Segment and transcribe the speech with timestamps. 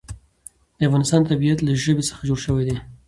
[0.77, 2.75] د افغانستان طبیعت له ژبې څخه جوړ شوی دی.